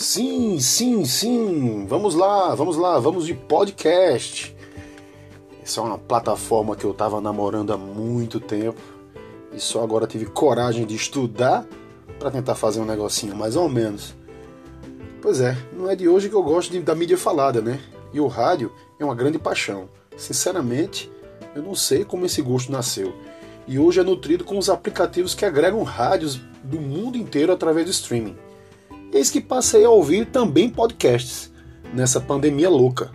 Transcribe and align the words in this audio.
Sim, 0.00 0.60
sim, 0.60 1.04
sim. 1.04 1.84
Vamos 1.88 2.14
lá, 2.14 2.54
vamos 2.54 2.76
lá, 2.76 3.00
vamos 3.00 3.26
de 3.26 3.34
podcast. 3.34 4.54
Essa 5.60 5.80
é 5.80 5.82
uma 5.82 5.98
plataforma 5.98 6.76
que 6.76 6.84
eu 6.84 6.92
estava 6.92 7.20
namorando 7.20 7.72
há 7.72 7.76
muito 7.76 8.38
tempo 8.38 8.80
e 9.52 9.58
só 9.58 9.82
agora 9.82 10.06
tive 10.06 10.26
coragem 10.26 10.86
de 10.86 10.94
estudar 10.94 11.66
para 12.16 12.30
tentar 12.30 12.54
fazer 12.54 12.78
um 12.78 12.84
negocinho 12.84 13.34
mais 13.34 13.56
ou 13.56 13.68
menos. 13.68 14.14
Pois 15.20 15.40
é, 15.40 15.56
não 15.72 15.90
é 15.90 15.96
de 15.96 16.08
hoje 16.08 16.28
que 16.28 16.36
eu 16.36 16.44
gosto 16.44 16.70
de, 16.70 16.78
da 16.78 16.94
mídia 16.94 17.18
falada, 17.18 17.60
né? 17.60 17.80
E 18.12 18.20
o 18.20 18.28
rádio 18.28 18.70
é 19.00 19.04
uma 19.04 19.16
grande 19.16 19.36
paixão. 19.36 19.88
Sinceramente, 20.16 21.10
eu 21.56 21.62
não 21.64 21.74
sei 21.74 22.04
como 22.04 22.24
esse 22.24 22.40
gosto 22.40 22.70
nasceu. 22.70 23.12
E 23.66 23.80
hoje 23.80 23.98
é 23.98 24.04
nutrido 24.04 24.44
com 24.44 24.56
os 24.56 24.70
aplicativos 24.70 25.34
que 25.34 25.44
agregam 25.44 25.82
rádios 25.82 26.40
do 26.62 26.80
mundo 26.80 27.18
inteiro 27.18 27.52
através 27.52 27.84
do 27.84 27.90
streaming. 27.90 28.36
Eis 29.18 29.30
que 29.32 29.40
passei 29.40 29.84
a 29.84 29.90
ouvir 29.90 30.26
também 30.26 30.70
podcasts 30.70 31.52
nessa 31.92 32.20
pandemia 32.20 32.70
louca. 32.70 33.10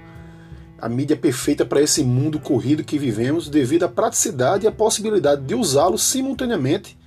A 0.78 0.90
mídia 0.90 1.16
perfeita 1.16 1.66
para 1.66 1.82
esse 1.82 2.04
mundo 2.04 2.42
corrido 2.42 2.84
que 2.84 3.00
vivemos 3.00 3.48
devido 3.48 3.84
à 3.84 3.88
praticidade 3.88 4.66
e 4.66 4.68
à 4.68 4.72
possibilidade 4.72 5.44
de 5.44 5.56
usá-lo 5.56 5.98
simultaneamente 5.98 7.00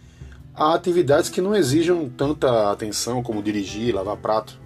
a 0.55 0.73
atividades 0.73 1.29
que 1.29 1.43
não 1.43 1.55
exijam 1.55 2.09
tanta 2.09 2.73
atenção 2.73 3.23
como 3.23 3.43
dirigir, 3.43 3.95
lavar 3.95 4.17
prato. 4.17 4.59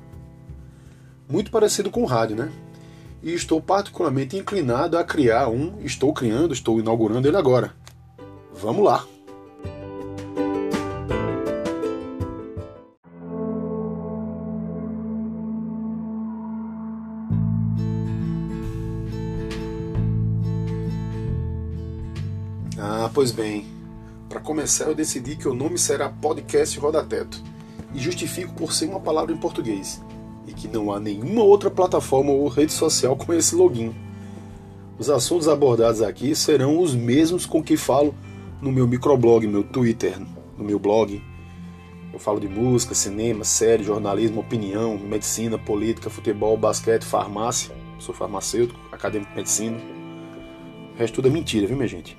Muito 1.29 1.51
parecido 1.51 1.91
com 1.91 2.05
o 2.05 2.07
rádio, 2.07 2.37
né? 2.37 2.53
E 3.25 3.35
estou 3.35 3.61
particularmente 3.61 4.37
inclinado 4.37 4.97
a 4.97 5.03
criar 5.03 5.49
um, 5.49 5.81
estou 5.81 6.15
criando, 6.15 6.55
estou 6.55 6.79
inaugurando 6.79 7.27
ele 7.27 7.37
agora. 7.37 7.75
Vamos 8.55 8.85
lá! 8.85 9.05
Pois 23.13 23.33
bem. 23.33 23.67
Para 24.29 24.39
começar, 24.39 24.85
eu 24.85 24.95
decidi 24.95 25.35
que 25.35 25.49
o 25.49 25.55
nome 25.55 25.77
será 25.77 26.09
Podcast 26.09 26.79
Roda 26.79 27.03
Teto 27.03 27.43
e 27.93 27.99
justifico 27.99 28.55
por 28.55 28.73
ser 28.73 28.89
uma 28.89 29.01
palavra 29.01 29.33
em 29.35 29.37
português 29.37 30.01
e 30.47 30.53
que 30.53 30.69
não 30.69 30.93
há 30.93 31.01
nenhuma 31.01 31.43
outra 31.43 31.69
plataforma 31.69 32.31
ou 32.31 32.47
rede 32.47 32.73
social 32.73 33.17
com 33.17 33.35
esse 33.35 33.57
login. 33.57 33.93
Os 34.97 35.11
assuntos 35.11 35.49
abordados 35.49 36.03
aqui 36.03 36.37
serão 36.37 36.79
os 36.79 36.95
mesmos 36.95 37.47
com 37.47 37.61
que 37.61 37.77
falo 37.77 38.15
no 38.63 38.71
meu 38.71 38.87
microblog, 38.87 39.45
meu 39.45 39.65
Twitter, 39.65 40.17
no 40.57 40.63
meu 40.63 40.79
blog. 40.79 41.21
Eu 42.13 42.19
falo 42.21 42.39
de 42.39 42.47
música, 42.47 42.95
cinema, 42.95 43.43
série, 43.43 43.83
jornalismo, 43.83 44.41
opinião, 44.41 44.97
medicina, 44.97 45.59
política, 45.59 46.09
futebol, 46.09 46.57
basquete, 46.57 47.05
farmácia. 47.05 47.75
Sou 47.99 48.15
farmacêutico, 48.15 48.79
acadêmico 48.93 49.33
de 49.33 49.37
medicina. 49.37 49.79
O 50.95 50.99
resto 50.99 51.17
tudo 51.17 51.27
é 51.27 51.31
mentira, 51.31 51.67
viu, 51.67 51.77
minha 51.77 51.89
gente? 51.89 52.17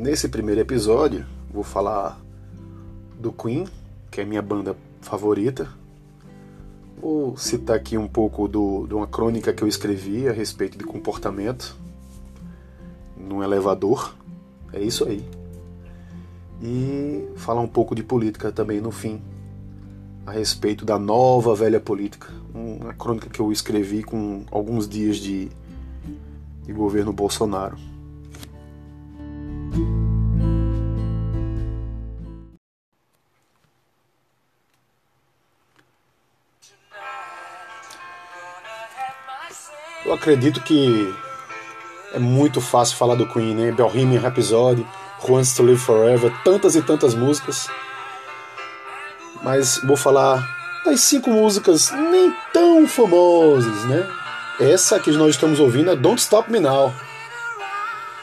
Nesse 0.00 0.30
primeiro 0.30 0.62
episódio, 0.62 1.26
vou 1.52 1.62
falar 1.62 2.18
do 3.18 3.30
Queen, 3.30 3.66
que 4.10 4.22
é 4.22 4.24
minha 4.24 4.40
banda 4.40 4.74
favorita. 5.02 5.68
Vou 6.98 7.36
citar 7.36 7.76
aqui 7.76 7.98
um 7.98 8.08
pouco 8.08 8.48
do, 8.48 8.86
de 8.86 8.94
uma 8.94 9.06
crônica 9.06 9.52
que 9.52 9.62
eu 9.62 9.68
escrevi 9.68 10.26
a 10.26 10.32
respeito 10.32 10.78
de 10.78 10.84
comportamento 10.84 11.76
num 13.14 13.42
elevador. 13.42 14.14
É 14.72 14.80
isso 14.80 15.04
aí. 15.04 15.22
E 16.62 17.28
falar 17.36 17.60
um 17.60 17.68
pouco 17.68 17.94
de 17.94 18.02
política 18.02 18.50
também 18.50 18.80
no 18.80 18.90
fim, 18.90 19.20
a 20.24 20.30
respeito 20.30 20.82
da 20.82 20.98
nova 20.98 21.54
velha 21.54 21.78
política. 21.78 22.28
Uma 22.54 22.94
crônica 22.94 23.28
que 23.28 23.40
eu 23.40 23.52
escrevi 23.52 24.02
com 24.02 24.46
alguns 24.50 24.88
dias 24.88 25.18
de, 25.18 25.50
de 26.64 26.72
governo 26.72 27.12
Bolsonaro. 27.12 27.89
Acredito 40.20 40.60
que 40.60 41.14
é 42.12 42.18
muito 42.18 42.60
fácil 42.60 42.98
falar 42.98 43.14
do 43.14 43.26
Queen, 43.26 43.54
né? 43.54 43.72
Bohemian 43.72 44.20
Rhapsody, 44.20 44.86
Wants 45.26 45.54
to 45.54 45.62
Live 45.62 45.80
Forever, 45.80 46.30
tantas 46.44 46.76
e 46.76 46.82
tantas 46.82 47.14
músicas. 47.14 47.68
Mas 49.42 49.78
vou 49.82 49.96
falar 49.96 50.46
das 50.84 51.00
cinco 51.00 51.30
músicas 51.30 51.90
nem 51.90 52.34
tão 52.52 52.86
famosas, 52.86 53.84
né? 53.86 54.06
Essa 54.60 55.00
que 55.00 55.10
nós 55.10 55.30
estamos 55.30 55.58
ouvindo 55.58 55.90
é 55.90 55.96
Don't 55.96 56.20
Stop 56.20 56.52
Me 56.52 56.60
Now. 56.60 56.92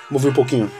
Vamos 0.09 0.23
ouvir 0.23 0.29
um 0.29 0.33
pouquinho. 0.33 0.71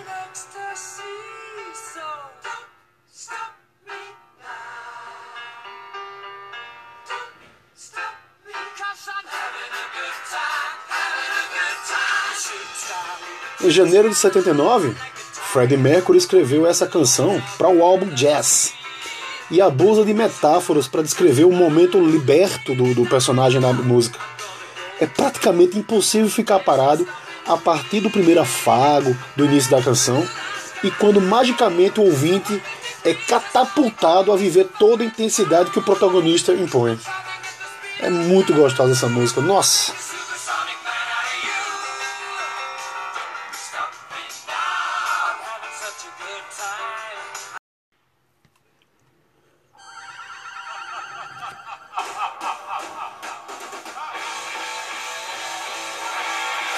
Janeiro 13.78 14.10
de 14.10 14.16
79, 14.16 14.96
Freddie 15.32 15.78
Mercury 15.78 16.18
escreveu 16.18 16.66
essa 16.66 16.88
canção 16.88 17.42
para 17.60 17.70
o 17.70 17.84
álbum 17.84 18.08
Jazz 18.08 18.74
e 19.52 19.62
abusa 19.62 20.04
de 20.04 20.16
metáforas 20.16 20.88
para 20.88 21.04
descrever 21.04 21.46
o 21.46 21.52
momento 21.52 22.00
liberto 22.00 22.74
do, 22.74 22.96
do 22.96 23.06
personagem 23.06 23.62
da 23.62 23.72
música. 23.72 24.20
É 25.00 25.06
praticamente 25.06 25.78
impossível 25.78 26.28
ficar 26.28 26.60
parado 26.60 27.08
a 27.46 27.56
partir 27.56 28.00
do 28.00 28.10
primeiro 28.10 28.42
afago 28.42 29.16
do 29.36 29.46
início 29.46 29.70
da 29.70 29.82
canção 29.82 30.28
e 30.84 30.90
quando 30.90 31.22
magicamente 31.22 32.00
o 32.00 32.06
ouvinte 32.06 32.62
é 33.06 33.14
catapultado 33.14 34.34
a 34.34 34.36
viver 34.36 34.68
toda 34.80 35.04
a 35.04 35.06
intensidade 35.06 35.70
que 35.70 35.78
o 35.78 35.84
protagonista 35.84 36.52
impõe. 36.52 37.00
É 38.00 38.10
muito 38.10 38.54
gostosa 38.54 38.94
essa 38.94 39.08
música, 39.08 39.40
nossa! 39.40 40.07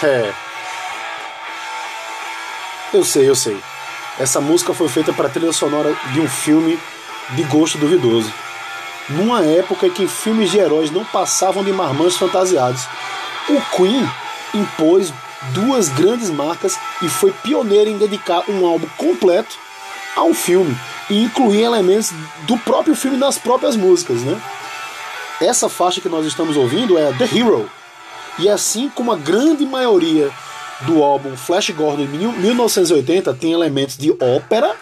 É. 0.01 0.33
Eu 2.93 3.03
sei, 3.03 3.29
eu 3.29 3.35
sei. 3.35 3.57
Essa 4.17 4.39
música 4.39 4.73
foi 4.73 4.87
feita 4.87 5.13
para 5.13 5.27
a 5.27 5.29
trilha 5.29 5.51
sonora 5.51 5.95
de 6.13 6.19
um 6.19 6.27
filme 6.27 6.79
de 7.31 7.43
gosto 7.43 7.77
duvidoso. 7.77 8.31
Numa 9.09 9.43
época 9.43 9.87
em 9.87 9.91
que 9.91 10.07
filmes 10.07 10.51
de 10.51 10.59
heróis 10.59 10.91
não 10.91 11.03
passavam 11.03 11.63
de 11.63 11.71
marmanjos 11.71 12.17
fantasiados. 12.17 12.87
O 13.49 13.61
Queen 13.75 14.09
impôs 14.53 15.13
duas 15.53 15.89
grandes 15.89 16.29
marcas 16.29 16.77
e 17.01 17.09
foi 17.09 17.31
pioneiro 17.31 17.89
em 17.89 17.97
dedicar 17.97 18.43
um 18.49 18.65
álbum 18.65 18.87
completo 18.97 19.57
a 20.15 20.23
um 20.23 20.33
filme 20.33 20.77
e 21.09 21.23
incluir 21.23 21.63
elementos 21.63 22.11
do 22.41 22.57
próprio 22.57 22.95
filme 22.95 23.17
nas 23.17 23.37
próprias 23.37 23.75
músicas, 23.75 24.21
né? 24.21 24.39
Essa 25.41 25.69
faixa 25.69 26.01
que 26.01 26.09
nós 26.09 26.25
estamos 26.25 26.57
ouvindo 26.57 26.97
é 26.97 27.13
The 27.13 27.25
Hero, 27.35 27.69
e 28.39 28.49
assim 28.49 28.89
como 28.89 29.11
a 29.11 29.17
grande 29.17 29.65
maioria 29.65 30.31
do 30.81 31.03
álbum 31.03 31.35
Flash 31.35 31.71
Gordon 31.71 32.05
de 32.05 32.17
1980 32.17 33.33
tem 33.33 33.51
elementos 33.51 33.97
de 33.97 34.11
ópera 34.11 34.75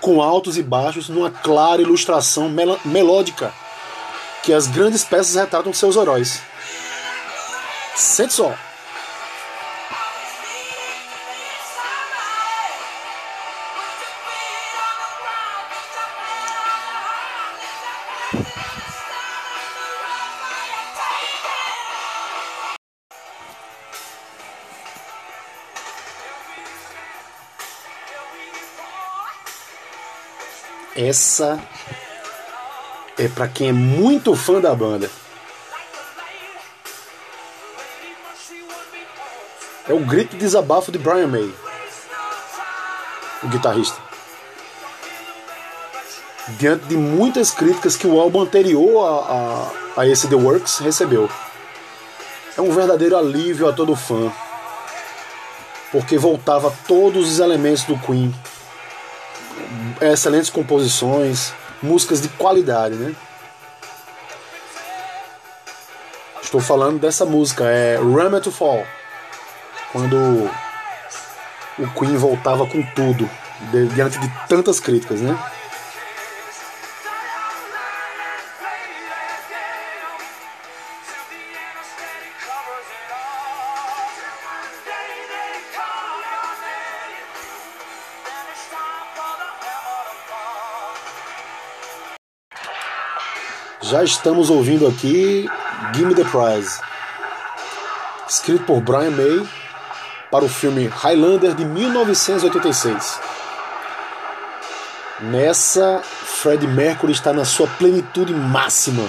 com 0.00 0.22
altos 0.22 0.56
e 0.56 0.62
baixos 0.62 1.08
numa 1.08 1.30
clara 1.30 1.82
ilustração 1.82 2.48
mel 2.48 2.78
melódica 2.84 3.52
que 4.42 4.52
as 4.52 4.66
grandes 4.66 5.04
peças 5.04 5.34
retratam 5.34 5.72
seus 5.72 5.96
heróis. 5.96 6.40
Sente 7.94 8.32
só. 8.32 8.54
Essa 31.00 31.60
é 33.16 33.28
para 33.28 33.46
quem 33.46 33.68
é 33.68 33.72
muito 33.72 34.34
fã 34.34 34.60
da 34.60 34.74
banda. 34.74 35.08
É 39.88 39.92
o 39.92 40.00
grito 40.00 40.32
de 40.32 40.38
desabafo 40.38 40.90
de 40.90 40.98
Brian 40.98 41.28
May, 41.28 41.54
o 43.44 43.46
guitarrista. 43.46 43.96
Diante 46.58 46.86
de 46.86 46.96
muitas 46.96 47.52
críticas 47.52 47.96
que 47.96 48.08
o 48.08 48.18
álbum 48.18 48.40
anterior 48.40 49.06
a, 49.06 49.98
a, 49.98 50.00
a 50.02 50.06
esse 50.08 50.26
The 50.26 50.34
Works 50.34 50.78
recebeu. 50.78 51.30
É 52.56 52.60
um 52.60 52.72
verdadeiro 52.72 53.16
alívio 53.16 53.68
a 53.68 53.72
todo 53.72 53.94
fã, 53.94 54.32
porque 55.92 56.18
voltava 56.18 56.76
todos 56.88 57.30
os 57.30 57.38
elementos 57.38 57.84
do 57.84 57.96
Queen 58.00 58.34
excelentes 60.00 60.50
composições, 60.50 61.52
músicas 61.82 62.20
de 62.20 62.28
qualidade, 62.28 62.94
né? 62.94 63.14
Estou 66.42 66.60
falando 66.60 66.98
dessa 66.98 67.24
música, 67.24 67.64
é 67.64 67.96
Run 67.96 68.40
to 68.40 68.50
Fall. 68.50 68.86
Quando 69.92 70.50
o 71.78 71.90
Queen 71.98 72.16
voltava 72.16 72.66
com 72.66 72.82
tudo, 72.94 73.28
diante 73.94 74.18
de 74.18 74.28
tantas 74.48 74.80
críticas, 74.80 75.20
né? 75.20 75.38
Já 93.88 94.04
estamos 94.04 94.50
ouvindo 94.50 94.86
aqui 94.86 95.48
Gimme 95.94 96.14
the 96.14 96.22
Prize, 96.24 96.78
escrito 98.28 98.64
por 98.64 98.82
Brian 98.82 99.12
May 99.12 99.48
para 100.30 100.44
o 100.44 100.48
filme 100.48 100.86
Highlander 100.88 101.54
de 101.54 101.64
1986. 101.64 103.18
Nessa, 105.20 106.02
Fred 106.02 106.66
Mercury 106.66 107.12
está 107.12 107.32
na 107.32 107.46
sua 107.46 107.66
plenitude 107.66 108.34
máxima. 108.34 109.08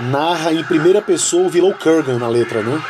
Narra 0.00 0.52
em 0.52 0.64
primeira 0.64 1.00
pessoa 1.00 1.46
o 1.46 1.48
vilão 1.48 1.72
Kurgan 1.72 2.18
na 2.18 2.26
letra, 2.26 2.60
né? 2.60 2.82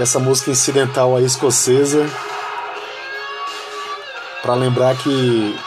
Essa 0.00 0.18
música 0.18 0.50
incidental 0.50 1.16
aí 1.16 1.24
escocesa 1.24 2.08
para 4.42 4.54
lembrar 4.54 4.96
que 4.96 5.58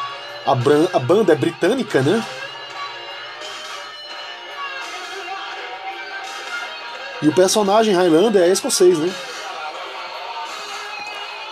a, 0.45 0.51
a 0.51 0.99
banda 0.99 1.33
é 1.33 1.35
britânica, 1.35 2.01
né? 2.01 2.25
E 7.21 7.27
o 7.27 7.35
personagem 7.35 7.93
Highlander 7.93 8.41
é 8.41 8.49
escocês, 8.49 8.97
né? 8.97 9.13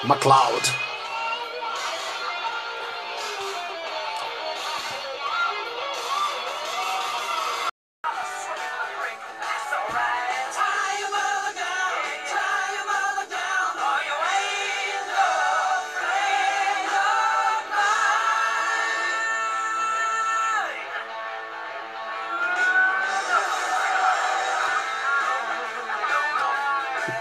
MacLeod. 0.04 0.89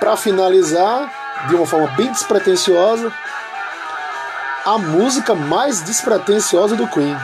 Para 0.08 0.16
finalizar, 0.16 1.12
de 1.48 1.54
uma 1.54 1.66
forma 1.66 1.86
bem 1.88 2.10
despretensiosa, 2.10 3.12
a 4.64 4.78
música 4.78 5.34
mais 5.34 5.82
despretensiosa 5.82 6.74
do 6.74 6.88
Queen, 6.88 7.14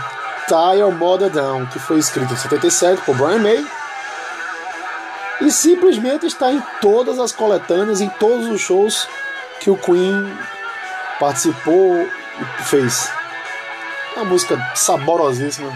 Tire 0.46 0.94
Mother 0.94 1.30
Down, 1.30 1.64
que 1.64 1.78
foi 1.78 1.98
escrita 1.98 2.34
em 2.34 2.36
77 2.36 3.00
por 3.00 3.16
Brian 3.16 3.38
May 3.38 3.66
e 5.40 5.50
simplesmente 5.50 6.26
está 6.26 6.52
em 6.52 6.62
todas 6.82 7.18
as 7.18 7.32
coletâneas, 7.32 8.02
em 8.02 8.08
todos 8.10 8.48
os 8.48 8.60
shows 8.60 9.08
que 9.60 9.70
o 9.70 9.78
Queen 9.78 10.36
participou 11.18 11.96
e 11.96 12.62
fez. 12.64 13.10
Uma 14.14 14.26
música 14.26 14.58
saborosíssima. 14.74 15.72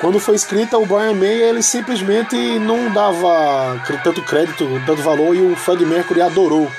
Quando 0.00 0.20
foi 0.20 0.36
escrita, 0.36 0.78
o 0.78 0.86
Brian 0.86 1.14
May 1.14 1.42
ele 1.42 1.60
simplesmente 1.60 2.36
não 2.60 2.92
dava 2.92 3.82
tanto 4.04 4.22
crédito, 4.22 4.64
tanto 4.86 5.02
valor 5.02 5.34
e 5.34 5.40
o 5.40 5.56
Fred 5.56 5.84
Mercury 5.84 6.22
adorou. 6.22 6.70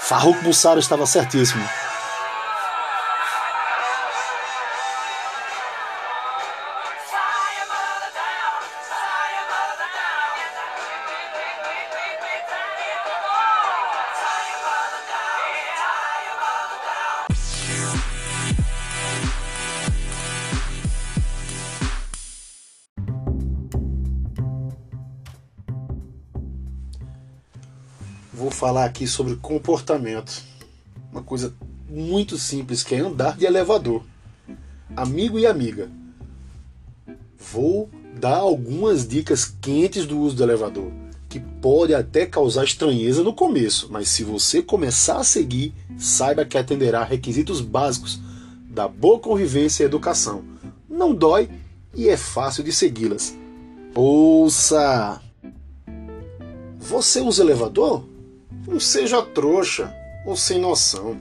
Farrukh 0.00 0.42
Bussaro 0.42 0.80
estava 0.80 1.04
certíssimo. 1.06 1.62
Falar 28.60 28.84
aqui 28.84 29.06
sobre 29.06 29.36
comportamento. 29.36 30.42
Uma 31.10 31.22
coisa 31.22 31.54
muito 31.88 32.36
simples 32.36 32.82
que 32.82 32.94
é 32.94 32.98
andar 32.98 33.34
de 33.34 33.46
elevador. 33.46 34.02
Amigo 34.94 35.38
e 35.38 35.46
amiga, 35.46 35.90
vou 37.38 37.88
dar 38.20 38.36
algumas 38.36 39.08
dicas 39.08 39.46
quentes 39.62 40.04
do 40.04 40.18
uso 40.18 40.36
do 40.36 40.42
elevador, 40.42 40.92
que 41.26 41.40
pode 41.40 41.94
até 41.94 42.26
causar 42.26 42.64
estranheza 42.64 43.22
no 43.22 43.32
começo, 43.32 43.88
mas 43.90 44.10
se 44.10 44.22
você 44.22 44.60
começar 44.60 45.16
a 45.16 45.24
seguir, 45.24 45.72
saiba 45.96 46.44
que 46.44 46.58
atenderá 46.58 47.02
requisitos 47.02 47.62
básicos 47.62 48.20
da 48.68 48.86
boa 48.86 49.18
convivência 49.18 49.84
e 49.84 49.86
educação. 49.86 50.44
Não 50.86 51.14
dói 51.14 51.48
e 51.94 52.10
é 52.10 52.16
fácil 52.16 52.62
de 52.62 52.72
segui-las. 52.72 53.34
Ouça! 53.94 55.18
Você 56.78 57.20
usa 57.22 57.42
elevador? 57.42 58.09
Não 58.70 58.78
seja 58.78 59.20
trouxa 59.20 59.92
ou 60.24 60.36
sem 60.36 60.60
noção. 60.60 61.18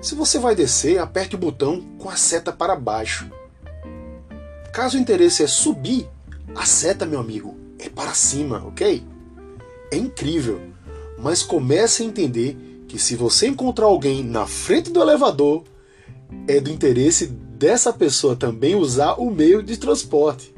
Se 0.00 0.14
você 0.14 0.38
vai 0.38 0.54
descer, 0.54 0.98
aperte 0.98 1.34
o 1.34 1.38
botão 1.38 1.82
com 1.98 2.08
a 2.08 2.16
seta 2.16 2.50
para 2.50 2.74
baixo. 2.74 3.30
Caso 4.72 4.96
o 4.96 5.00
interesse 5.00 5.42
é 5.42 5.46
subir, 5.46 6.08
a 6.54 6.64
seta, 6.64 7.04
meu 7.04 7.20
amigo, 7.20 7.54
é 7.78 7.90
para 7.90 8.14
cima, 8.14 8.64
ok? 8.66 9.04
É 9.92 9.96
incrível, 9.96 10.58
mas 11.18 11.42
comece 11.42 12.02
a 12.02 12.06
entender 12.06 12.56
que 12.88 12.98
se 12.98 13.14
você 13.14 13.46
encontrar 13.46 13.84
alguém 13.84 14.24
na 14.24 14.46
frente 14.46 14.90
do 14.90 15.02
elevador, 15.02 15.64
é 16.48 16.60
do 16.60 16.70
interesse 16.70 17.26
dessa 17.26 17.92
pessoa 17.92 18.34
também 18.34 18.74
usar 18.74 19.20
o 19.20 19.30
meio 19.30 19.62
de 19.62 19.76
transporte. 19.76 20.54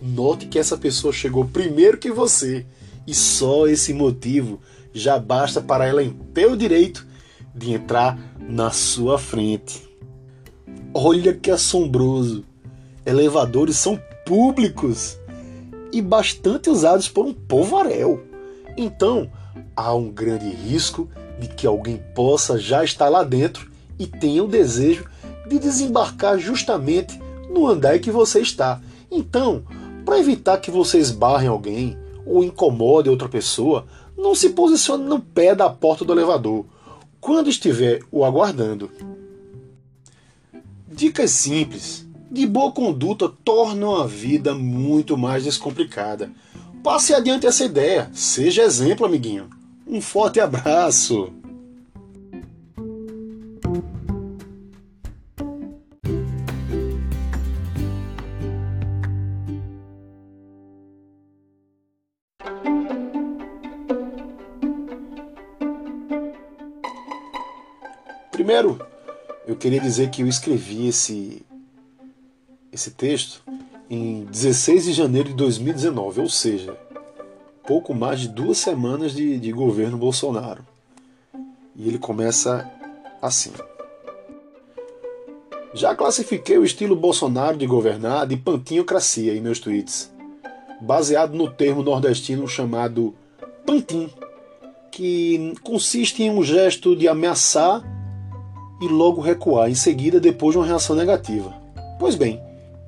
Note 0.00 0.46
que 0.46 0.58
essa 0.58 0.78
pessoa 0.78 1.12
chegou 1.12 1.44
primeiro 1.44 1.98
que 1.98 2.10
você 2.10 2.64
e 3.06 3.14
só 3.14 3.68
esse 3.68 3.92
motivo 3.92 4.58
já 4.92 5.18
basta 5.18 5.60
para 5.60 5.86
ela 5.86 6.02
ter 6.34 6.46
o 6.46 6.56
direito 6.56 7.06
de 7.54 7.72
entrar 7.72 8.18
na 8.38 8.70
sua 8.70 9.18
frente. 9.18 9.88
Olha 10.92 11.32
que 11.32 11.50
assombroso! 11.50 12.44
Elevadores 13.04 13.76
são 13.76 14.00
públicos 14.26 15.18
e 15.92 16.02
bastante 16.02 16.70
usados 16.70 17.08
por 17.08 17.24
um 17.24 17.32
povaréu. 17.32 18.22
Então, 18.76 19.30
há 19.74 19.94
um 19.94 20.10
grande 20.10 20.48
risco 20.48 21.08
de 21.38 21.48
que 21.48 21.66
alguém 21.66 22.00
possa 22.14 22.58
já 22.58 22.84
estar 22.84 23.08
lá 23.08 23.24
dentro 23.24 23.70
e 23.98 24.06
tenha 24.06 24.44
o 24.44 24.48
desejo 24.48 25.04
de 25.48 25.58
desembarcar 25.58 26.38
justamente 26.38 27.18
no 27.50 27.66
andar 27.66 27.98
que 27.98 28.10
você 28.10 28.40
está. 28.40 28.80
Então, 29.10 29.64
para 30.04 30.18
evitar 30.18 30.58
que 30.58 30.70
você 30.70 30.98
esbarre 30.98 31.46
alguém 31.46 31.98
ou 32.24 32.44
incomode 32.44 33.10
outra 33.10 33.28
pessoa, 33.28 33.86
não 34.20 34.34
se 34.34 34.50
posicione 34.50 35.04
no 35.04 35.18
pé 35.18 35.54
da 35.54 35.70
porta 35.70 36.04
do 36.04 36.12
elevador 36.12 36.66
quando 37.20 37.50
estiver 37.50 38.00
o 38.10 38.24
aguardando. 38.24 38.90
Dicas 40.86 41.30
simples 41.30 42.06
de 42.30 42.46
boa 42.46 42.70
conduta 42.70 43.28
tornam 43.44 43.96
a 43.96 44.06
vida 44.06 44.54
muito 44.54 45.16
mais 45.16 45.44
descomplicada. 45.44 46.30
Passe 46.82 47.12
adiante 47.12 47.46
essa 47.46 47.64
ideia, 47.64 48.10
seja 48.14 48.62
exemplo, 48.62 49.04
amiguinho. 49.04 49.50
Um 49.86 50.00
forte 50.00 50.38
abraço! 50.38 51.39
Primeiro, 68.40 68.80
eu 69.46 69.54
queria 69.54 69.78
dizer 69.78 70.08
que 70.08 70.22
eu 70.22 70.26
escrevi 70.26 70.88
esse, 70.88 71.44
esse 72.72 72.90
texto 72.92 73.42
em 73.90 74.24
16 74.24 74.84
de 74.86 74.92
janeiro 74.94 75.28
de 75.28 75.34
2019, 75.34 76.22
ou 76.22 76.28
seja, 76.30 76.74
pouco 77.66 77.92
mais 77.92 78.18
de 78.20 78.28
duas 78.28 78.56
semanas 78.56 79.12
de, 79.12 79.38
de 79.38 79.52
governo 79.52 79.98
Bolsonaro. 79.98 80.66
E 81.76 81.86
ele 81.86 81.98
começa 81.98 82.66
assim. 83.20 83.52
Já 85.74 85.94
classifiquei 85.94 86.56
o 86.56 86.64
estilo 86.64 86.96
Bolsonaro 86.96 87.58
de 87.58 87.66
governar 87.66 88.26
de 88.26 88.38
pantinocracia 88.38 89.34
em 89.36 89.40
meus 89.42 89.60
tweets, 89.60 90.10
baseado 90.80 91.36
no 91.36 91.50
termo 91.50 91.82
nordestino 91.82 92.48
chamado 92.48 93.14
pantin, 93.66 94.08
que 94.90 95.52
consiste 95.62 96.22
em 96.22 96.30
um 96.30 96.42
gesto 96.42 96.96
de 96.96 97.06
ameaçar 97.06 97.99
e 98.80 98.88
logo 98.88 99.20
recuar 99.20 99.70
em 99.70 99.74
seguida 99.74 100.18
depois 100.18 100.52
de 100.52 100.58
uma 100.58 100.66
reação 100.66 100.96
negativa. 100.96 101.54
Pois 101.98 102.14
bem, 102.14 102.40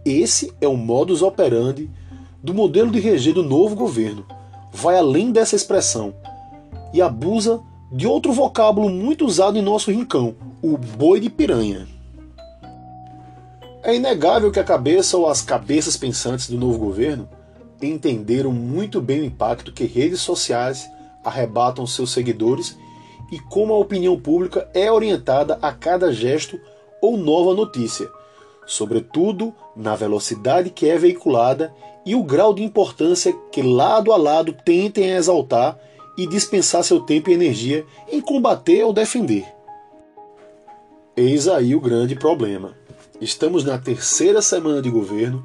esse 0.05 0.53
é 0.61 0.67
o 0.67 0.77
modus 0.77 1.23
operandi 1.23 1.91
do 2.43 2.55
modelo 2.55 2.91
de 2.91 2.99
reger 2.99 3.35
do 3.35 3.43
novo 3.43 3.77
governo. 3.77 4.27
Vai 4.73 4.97
além 4.97 5.31
dessa 5.31 5.55
expressão 5.55 6.15
e 6.93 7.01
abusa 7.01 7.61
de 7.93 8.07
outro 8.07 8.33
vocábulo 8.33 8.89
muito 8.89 9.25
usado 9.25 9.59
em 9.59 9.63
nosso 9.63 9.91
rincão, 9.91 10.35
o 10.63 10.79
boi 10.79 11.21
de 11.21 11.29
piranha. 11.29 11.87
É 13.83 13.95
inegável 13.95 14.51
que 14.51 14.61
a 14.61 14.65
cabeça 14.65 15.17
ou 15.19 15.29
as 15.29 15.43
cabeças 15.43 15.97
pensantes 15.97 16.49
do 16.49 16.57
novo 16.57 16.79
governo 16.79 17.29
entenderam 17.83 18.53
muito 18.53 19.01
bem 19.01 19.21
o 19.21 19.25
impacto 19.25 19.73
que 19.73 19.85
redes 19.85 20.21
sociais 20.21 20.89
arrebatam 21.25 21.87
seus 21.87 22.13
seguidores 22.13 22.77
e 23.31 23.39
como 23.39 23.73
a 23.73 23.79
opinião 23.79 24.19
pública 24.19 24.69
é 24.75 24.91
orientada 24.91 25.59
a 25.63 25.73
cada 25.73 26.13
gesto 26.13 26.61
ou 27.01 27.17
nova 27.17 27.55
notícia, 27.55 28.09
sobretudo 28.67 29.55
na 29.75 29.97
velocidade 29.97 30.71
que 30.71 30.89
é 30.89 30.97
veiculada 30.97 31.75
e 32.05 32.15
o 32.15 32.23
grau 32.23 32.53
de 32.53 32.63
importância 32.63 33.33
que 33.51 33.63
lado 33.63 34.13
a 34.13 34.17
lado 34.17 34.53
tentem 34.65 35.11
exaltar 35.11 35.79
e 36.17 36.27
dispensar 36.27 36.85
seu 36.85 37.01
tempo 37.01 37.31
e 37.31 37.35
energia 37.35 37.87
em 38.11 38.21
combater 38.21 38.85
ou 38.85 38.93
defender. 38.93 39.47
Eis 41.17 41.49
aí 41.49 41.75
o 41.75 41.81
grande 41.81 42.15
problema. 42.15 42.77
Estamos 43.21 43.65
na 43.65 43.79
terceira 43.79 44.43
semana 44.43 44.83
de 44.83 44.91
governo 44.91 45.45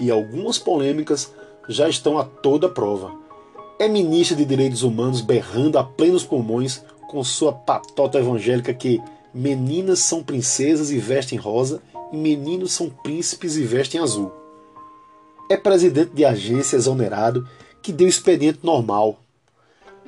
e 0.00 0.10
algumas 0.10 0.58
polêmicas 0.58 1.32
já 1.68 1.88
estão 1.88 2.18
a 2.18 2.24
toda 2.24 2.68
prova. 2.68 3.12
É 3.78 3.86
ministra 3.86 4.36
de 4.36 4.44
Direitos 4.44 4.82
Humanos 4.82 5.20
berrando 5.20 5.78
a 5.78 5.84
plenos 5.84 6.24
pulmões 6.24 6.82
com 7.08 7.24
sua 7.24 7.52
patota 7.52 8.18
evangélica 8.18 8.72
que 8.72 9.02
meninas 9.34 9.98
são 9.98 10.22
princesas 10.22 10.90
e 10.90 10.98
vestem 10.98 11.38
rosa 11.38 11.82
e 12.12 12.16
meninos 12.16 12.72
são 12.72 12.88
príncipes 12.88 13.56
e 13.56 13.62
vestem 13.62 14.00
azul. 14.00 14.30
É 15.50 15.56
presidente 15.56 16.12
de 16.12 16.24
agência 16.24 16.76
exonerado 16.76 17.48
que 17.82 17.92
deu 17.92 18.06
expediente 18.06 18.60
normal. 18.62 19.18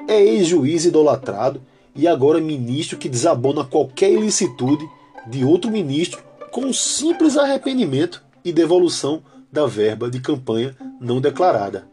É 0.07 0.21
ex-juiz 0.21 0.85
idolatrado 0.85 1.61
e 1.97 2.07
agora 2.07 2.41
ministro 2.41 2.99
que 2.99 3.09
desabona 3.09 3.65
qualquer 3.65 4.13
ilicitude 4.13 4.87
de 5.27 5.45
outro 5.45 5.71
ministro 5.71 6.23
com 6.51 6.63
um 6.63 6.73
simples 6.73 7.37
arrependimento 7.37 8.23
e 8.45 8.53
devolução 8.53 9.23
da 9.51 9.67
verba 9.67 10.11
de 10.11 10.21
campanha 10.21 10.77
não 11.01 11.21
declarada. 11.21 11.89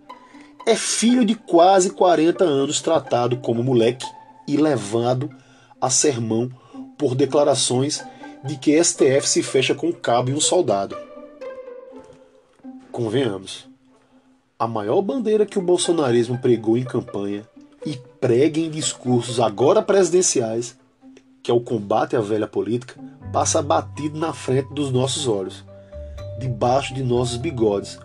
É 0.65 0.75
filho 0.75 1.23
de 1.23 1.35
quase 1.35 1.91
40 1.91 2.43
anos 2.43 2.81
tratado 2.81 3.37
como 3.37 3.63
moleque 3.63 4.05
e 4.47 4.57
levado 4.57 5.29
a 5.79 5.89
sermão 5.89 6.49
por 6.97 7.13
declarações 7.13 8.03
de 8.43 8.57
que 8.57 8.81
STF 8.81 9.27
se 9.27 9.43
fecha 9.43 9.75
com 9.75 9.87
um 9.87 9.91
cabo 9.91 10.29
e 10.29 10.33
um 10.33 10.39
soldado. 10.39 10.97
Convenhamos, 12.91 13.67
a 14.57 14.67
maior 14.67 15.01
bandeira 15.01 15.45
que 15.45 15.59
o 15.59 15.61
bolsonarismo 15.61 16.39
pregou 16.39 16.77
em 16.77 16.83
campanha 16.83 17.47
e 17.85 17.95
prega 18.19 18.59
em 18.59 18.71
discursos 18.71 19.39
agora 19.39 19.81
presidenciais, 19.81 20.77
que 21.43 21.51
é 21.51 21.53
o 21.53 21.61
combate 21.61 22.15
à 22.15 22.21
velha 22.21 22.47
política, 22.47 22.99
passa 23.31 23.61
batido 23.61 24.17
na 24.17 24.33
frente 24.33 24.73
dos 24.73 24.91
nossos 24.91 25.27
olhos, 25.27 25.63
debaixo 26.39 26.93
de 26.93 27.03
nossos 27.03 27.37
bigodes, 27.37 27.99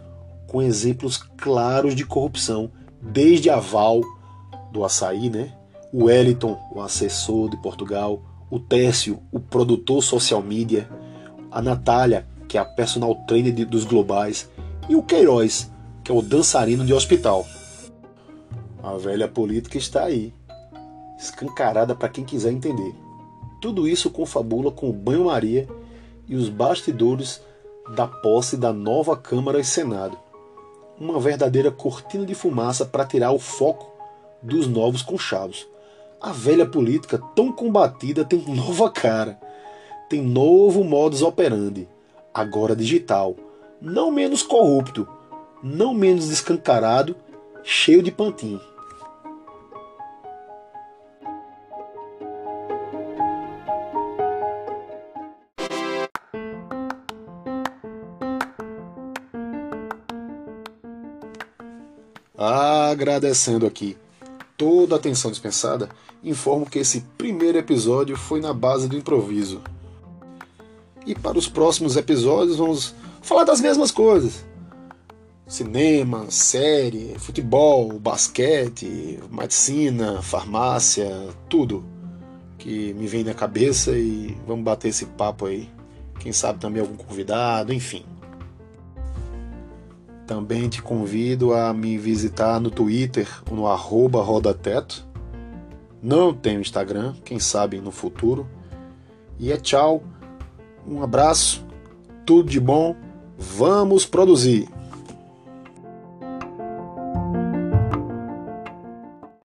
com 0.46 0.60
exemplos 0.60 1.16
claros 1.16 1.94
de 1.94 2.04
corrupção, 2.04 2.70
desde 3.00 3.48
a 3.48 3.58
Val 3.58 4.02
do 4.70 4.84
açaí, 4.84 5.30
né? 5.30 5.52
O 5.92 6.04
Wellington, 6.04 6.58
o 6.74 6.80
assessor 6.80 7.50
de 7.50 7.56
Portugal, 7.58 8.22
o 8.50 8.58
Técio, 8.58 9.22
o 9.30 9.38
produtor 9.38 10.02
social 10.02 10.42
media, 10.42 10.88
a 11.50 11.60
Natália, 11.60 12.26
que 12.48 12.56
é 12.56 12.60
a 12.60 12.64
personal 12.64 13.14
trainer 13.26 13.52
de, 13.52 13.64
dos 13.66 13.84
globais, 13.84 14.48
e 14.88 14.96
o 14.96 15.02
Queiroz, 15.02 15.70
que 16.02 16.10
é 16.10 16.14
o 16.14 16.22
dançarino 16.22 16.84
de 16.84 16.94
hospital. 16.94 17.46
A 18.82 18.96
velha 18.96 19.28
política 19.28 19.76
está 19.76 20.04
aí, 20.04 20.32
escancarada 21.18 21.94
para 21.94 22.08
quem 22.08 22.24
quiser 22.24 22.52
entender. 22.52 22.94
Tudo 23.60 23.86
isso 23.86 24.10
confabula 24.10 24.72
com 24.72 24.88
o 24.88 24.92
banho-maria 24.92 25.68
e 26.26 26.34
os 26.34 26.48
bastidores 26.48 27.40
da 27.94 28.06
posse 28.08 28.56
da 28.56 28.72
nova 28.72 29.16
Câmara 29.16 29.60
e 29.60 29.64
Senado. 29.64 30.18
Uma 30.98 31.20
verdadeira 31.20 31.70
cortina 31.70 32.24
de 32.24 32.34
fumaça 32.34 32.84
para 32.84 33.04
tirar 33.04 33.30
o 33.30 33.38
foco 33.38 33.92
dos 34.42 34.66
novos 34.66 35.02
conchavos 35.02 35.71
a 36.22 36.30
velha 36.30 36.64
política 36.64 37.18
tão 37.34 37.50
combatida 37.50 38.24
tem 38.24 38.38
nova 38.46 38.88
cara, 38.88 39.40
tem 40.08 40.22
novo 40.22 40.84
modus 40.84 41.20
operandi, 41.20 41.88
agora 42.32 42.76
digital, 42.76 43.34
não 43.80 44.12
menos 44.12 44.40
corrupto, 44.40 45.06
não 45.60 45.92
menos 45.92 46.30
escancarado, 46.30 47.16
cheio 47.64 48.04
de 48.04 48.12
pantin. 48.12 48.60
Agradecendo 62.38 63.66
aqui 63.66 63.96
toda 64.56 64.94
a 64.94 64.98
atenção 64.98 65.30
dispensada, 65.30 65.88
informo 66.22 66.68
que 66.68 66.78
esse 66.78 67.00
primeiro 67.16 67.58
episódio 67.58 68.16
foi 68.16 68.40
na 68.40 68.52
base 68.52 68.88
do 68.88 68.96
improviso. 68.96 69.60
E 71.04 71.14
para 71.14 71.38
os 71.38 71.48
próximos 71.48 71.96
episódios 71.96 72.56
vamos 72.56 72.94
falar 73.22 73.44
das 73.44 73.60
mesmas 73.60 73.90
coisas: 73.90 74.44
cinema, 75.46 76.30
série, 76.30 77.14
futebol, 77.18 77.98
basquete, 77.98 79.18
medicina, 79.30 80.22
farmácia, 80.22 81.10
tudo 81.48 81.84
que 82.58 82.94
me 82.94 83.08
vem 83.08 83.24
na 83.24 83.34
cabeça 83.34 83.90
e 83.90 84.36
vamos 84.46 84.64
bater 84.64 84.88
esse 84.88 85.06
papo 85.06 85.46
aí. 85.46 85.68
Quem 86.20 86.32
sabe 86.32 86.60
também 86.60 86.80
algum 86.80 86.94
convidado, 86.94 87.72
enfim. 87.72 88.04
Também 90.26 90.68
te 90.68 90.80
convido 90.80 91.52
a 91.52 91.74
me 91.74 91.98
visitar 91.98 92.60
no 92.60 92.70
Twitter, 92.70 93.28
no 93.50 93.66
arroba 93.66 94.22
rodateto. 94.22 95.04
Não 96.02 96.32
tenho 96.32 96.60
Instagram, 96.60 97.14
quem 97.24 97.38
sabe 97.38 97.80
no 97.80 97.90
futuro. 97.90 98.46
E 99.38 99.52
é 99.52 99.56
tchau, 99.56 100.02
um 100.86 101.02
abraço, 101.02 101.64
tudo 102.24 102.48
de 102.48 102.60
bom, 102.60 102.96
vamos 103.36 104.06
produzir! 104.06 104.71